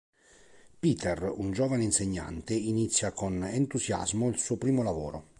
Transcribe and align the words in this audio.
Péter, 0.79 1.29
un 1.37 1.51
giovane 1.51 1.83
insegnante, 1.83 2.55
inizia 2.55 3.11
con 3.11 3.43
entusiasmo 3.43 4.27
il 4.29 4.37
suo 4.39 4.57
primo 4.57 4.81
lavoro. 4.81 5.29